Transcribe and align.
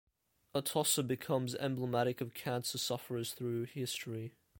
Atossa 0.55 1.03
becomes 1.05 1.53
emblematic 1.53 2.21
of 2.21 2.33
cancer 2.33 2.79
sufferers 2.79 3.33
through 3.33 3.65
history. 3.65 4.33